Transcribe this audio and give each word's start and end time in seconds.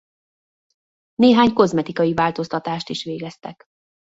Néhány 1.15 1.53
kozmetikai 1.53 2.13
változtatást 2.13 2.89
is 2.89 3.03
végeztek. 3.03 3.63